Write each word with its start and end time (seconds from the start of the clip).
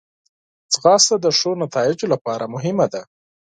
ځغاسته 0.73 1.15
د 1.21 1.25
ښو 1.37 1.51
نتایجو 1.63 2.05
لپاره 2.13 2.45
مهمه 2.53 2.85
ده 2.93 3.01